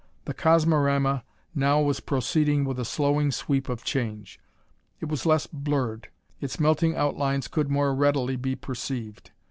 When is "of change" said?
3.69-4.39